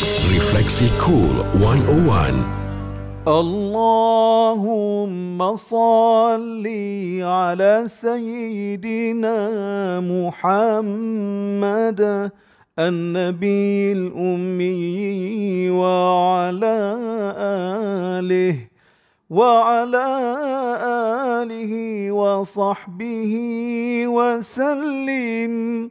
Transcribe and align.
Refleksi 0.00 0.88
Cool 0.96 1.44
101. 1.60 2.32
اللهم 3.28 5.36
صل 5.56 6.64
على 7.20 7.84
سيدنا 7.86 9.36
محمد 10.00 12.00
النبي 12.78 13.92
الأمي 13.92 15.70
وعلى 15.70 16.78
آله 18.16 18.56
وعلى 19.30 20.08
آله 21.44 21.72
وصحبه 22.12 23.32
وسلم 24.08 25.90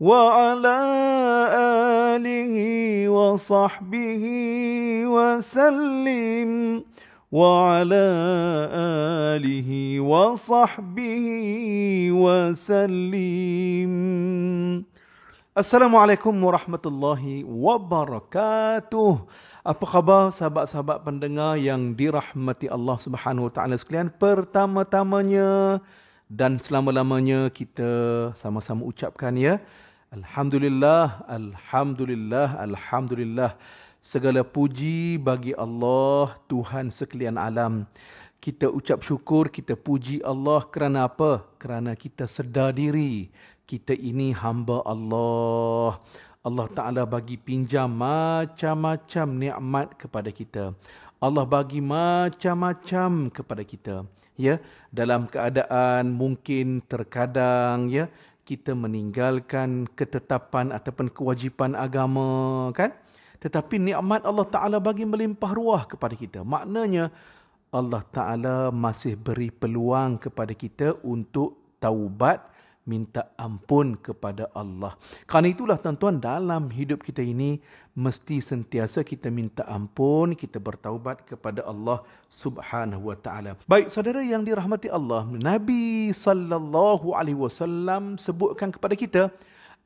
وعلى 0.00 0.78
آله 2.18 2.54
وصحبه 3.08 4.24
وسلم 5.06 6.50
وعلى 7.32 8.06
آله 9.34 9.70
وصحبه 10.00 11.26
وسلم 12.10 13.94
Assalamualaikum 15.54 16.34
warahmatullahi 16.34 17.46
wabarakatuh. 17.46 19.22
Apa 19.62 19.84
khabar 19.86 20.34
sahabat-sahabat 20.34 21.06
pendengar 21.06 21.54
yang 21.62 21.94
dirahmati 21.94 22.66
Allah 22.66 22.98
Subhanahu 22.98 23.46
wa 23.46 23.52
taala 23.54 23.78
sekalian? 23.78 24.10
Pertama-tamanya 24.10 25.78
dan 26.26 26.58
selama-lamanya 26.58 27.54
kita 27.54 27.86
sama-sama 28.34 28.82
ucapkan 28.82 29.38
ya. 29.38 29.62
Alhamdulillah, 30.09 31.21
alhamdulillah, 31.29 32.57
alhamdulillah. 32.57 33.53
Segala 34.01 34.41
puji 34.41 35.21
bagi 35.21 35.53
Allah, 35.53 36.33
Tuhan 36.49 36.89
sekalian 36.89 37.37
alam. 37.37 37.85
Kita 38.41 38.73
ucap 38.73 39.05
syukur, 39.05 39.53
kita 39.53 39.77
puji 39.77 40.25
Allah 40.25 40.65
kerana 40.65 41.05
apa? 41.05 41.45
Kerana 41.61 41.93
kita 41.93 42.25
sedar 42.25 42.73
diri. 42.73 43.29
Kita 43.69 43.93
ini 43.93 44.33
hamba 44.33 44.81
Allah. 44.81 46.01
Allah 46.41 46.67
Ta'ala 46.73 47.05
bagi 47.05 47.37
pinjam 47.37 47.85
macam-macam 47.93 49.27
nikmat 49.29 49.93
kepada 49.93 50.33
kita. 50.33 50.73
Allah 51.21 51.45
bagi 51.45 51.85
macam-macam 51.85 53.29
kepada 53.29 53.61
kita. 53.61 54.09
Ya, 54.39 54.57
dalam 54.89 55.29
keadaan 55.29 56.17
mungkin 56.17 56.81
terkadang 56.87 57.93
ya 57.93 58.09
kita 58.49 58.73
meninggalkan 58.73 59.85
ketetapan 59.93 60.73
ataupun 60.73 61.13
kewajipan 61.13 61.77
agama 61.77 62.73
kan? 62.73 62.97
Tetapi 63.37 63.77
nikmat 63.77 64.25
Allah 64.25 64.47
Ta'ala 64.49 64.77
bagi 64.81 65.05
melimpah 65.05 65.53
ruah 65.53 65.85
kepada 65.85 66.17
kita. 66.17 66.41
Maknanya 66.41 67.13
Allah 67.69 68.01
Ta'ala 68.09 68.73
masih 68.73 69.13
beri 69.13 69.53
peluang 69.53 70.17
kepada 70.17 70.57
kita 70.57 70.97
untuk 71.05 71.77
taubat 71.77 72.41
minta 72.87 73.29
ampun 73.37 73.93
kepada 73.99 74.47
Allah. 74.55 74.95
Karena 75.29 75.51
itulah 75.51 75.77
tuan-tuan 75.77 76.17
dalam 76.17 76.71
hidup 76.71 77.03
kita 77.05 77.21
ini 77.21 77.59
mesti 77.93 78.39
sentiasa 78.39 79.03
kita 79.03 79.27
minta 79.27 79.67
ampun, 79.67 80.33
kita 80.33 80.57
bertaubat 80.57 81.27
kepada 81.27 81.65
Allah 81.67 82.01
Subhanahu 82.31 83.11
wa 83.11 83.17
taala. 83.19 83.59
Baik 83.67 83.91
saudara 83.91 84.23
yang 84.23 84.41
dirahmati 84.47 84.87
Allah, 84.87 85.27
Nabi 85.27 86.09
sallallahu 86.15 87.13
alaihi 87.13 87.37
wasallam 87.37 88.15
sebutkan 88.15 88.71
kepada 88.71 88.95
kita 88.95 89.23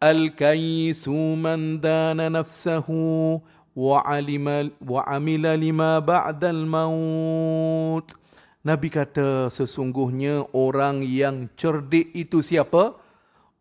al-kaisu 0.00 1.14
man 1.34 1.82
dana 1.82 2.30
nafsahu 2.30 3.42
wa 3.78 4.02
alima 4.06 4.70
wa 4.82 5.02
amila 5.06 5.54
lima 5.54 6.02
ba'dal 6.02 6.64
maut. 6.66 8.27
Nabi 8.66 8.90
kata 8.90 9.46
sesungguhnya 9.54 10.50
orang 10.50 11.06
yang 11.06 11.46
cerdik 11.54 12.10
itu 12.10 12.42
siapa? 12.42 12.98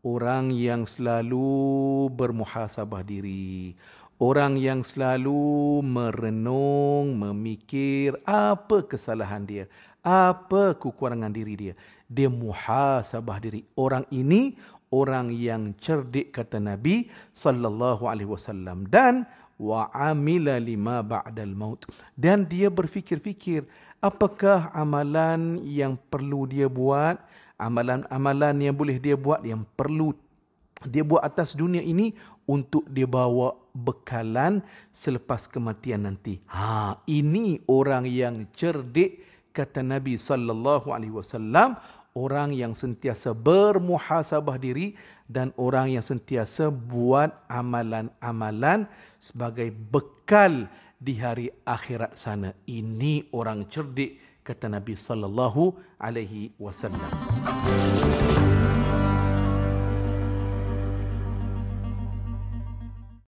Orang 0.01 0.49
yang 0.49 0.89
selalu 0.89 2.09
bermuhasabah 2.17 3.05
diri. 3.05 3.77
Orang 4.17 4.57
yang 4.57 4.81
selalu 4.81 5.85
merenung, 5.85 7.13
memikir 7.13 8.17
apa 8.25 8.81
kesalahan 8.89 9.45
dia. 9.45 9.65
Apa 10.01 10.73
kekurangan 10.73 11.29
diri 11.29 11.53
dia. 11.53 11.73
Dia 12.09 12.25
muhasabah 12.33 13.37
diri. 13.37 13.61
Orang 13.77 14.09
ini 14.09 14.57
orang 14.89 15.29
yang 15.29 15.77
cerdik 15.77 16.33
kata 16.33 16.57
Nabi 16.57 17.05
sallallahu 17.37 18.09
alaihi 18.09 18.33
wasallam 18.33 18.89
dan 18.89 19.29
wa 19.57 19.89
amila 19.93 20.61
lima 20.61 21.01
ba'dal 21.01 21.53
maut 21.57 21.83
dan 22.13 22.45
dia 22.45 22.69
berfikir-fikir 22.69 23.65
apakah 23.99 24.69
amalan 24.73 25.57
yang 25.65 25.97
perlu 26.09 26.45
dia 26.45 26.69
buat, 26.69 27.17
amalan-amalan 27.57 28.69
yang 28.69 28.75
boleh 28.77 29.01
dia 29.01 29.17
buat 29.17 29.41
yang 29.41 29.65
perlu 29.73 30.13
dia 30.85 31.01
buat 31.01 31.25
atas 31.25 31.57
dunia 31.57 31.81
ini 31.81 32.13
untuk 32.45 32.85
dia 32.85 33.09
bawa 33.09 33.57
bekalan 33.73 34.61
selepas 34.93 35.49
kematian 35.49 36.05
nanti. 36.05 36.37
Ha, 36.53 37.01
ini 37.09 37.57
orang 37.65 38.05
yang 38.05 38.45
cerdik 38.53 39.25
kata 39.57 39.81
Nabi 39.81 40.21
sallallahu 40.21 40.93
alaihi 40.93 41.17
wasallam, 41.17 41.81
orang 42.17 42.49
yang 42.57 42.73
sentiasa 42.73 43.37
bermuhasabah 43.37 44.57
diri 44.57 44.97
dan 45.29 45.53
orang 45.61 45.93
yang 45.93 46.01
sentiasa 46.01 46.73
buat 46.73 47.29
amalan-amalan 47.45 48.89
sebagai 49.21 49.69
bekal 49.69 50.65
di 50.97 51.13
hari 51.21 51.53
akhirat 51.61 52.17
sana. 52.17 52.57
Ini 52.65 53.29
orang 53.29 53.69
cerdik 53.69 54.41
kata 54.41 54.65
Nabi 54.65 54.97
sallallahu 54.97 55.77
alaihi 56.01 56.57
wasallam. 56.57 57.11